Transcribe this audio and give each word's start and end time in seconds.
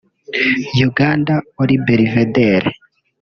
Uganda 0.87 1.33
muri 1.55 1.73
Belvedere 1.85 2.69